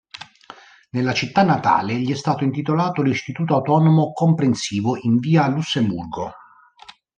Nella 0.93 1.13
città 1.13 1.43
natale 1.43 1.93
gli 1.93 2.09
è 2.11 2.15
stato 2.15 2.43
intitolato 2.43 3.03
l'Istituto 3.03 3.53
Autonomo 3.53 4.13
Comprensivo 4.13 4.97
in 4.99 5.19
via 5.19 5.47
Lussemburgo". 5.47 6.33